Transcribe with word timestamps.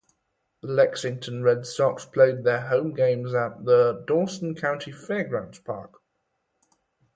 The 0.63 0.69
Lexington 0.69 1.43
Red 1.43 1.63
Sox 1.63 2.05
played 2.05 2.43
their 2.43 2.61
home 2.61 2.95
games 2.95 3.35
at 3.35 3.63
the 3.63 4.03
Dawson 4.07 4.55
County 4.55 4.91
Fairgrounds 4.91 5.59
Park. 5.59 6.01